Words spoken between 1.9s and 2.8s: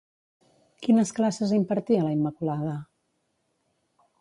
la Immaculada?